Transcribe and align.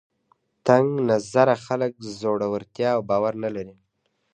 تنګ 0.67 0.87
نظره 1.09 1.55
خلک 1.65 1.91
زړورتیا 2.19 2.89
او 2.95 3.01
باور 3.09 3.33
نه 3.43 3.49
لري 3.55 3.75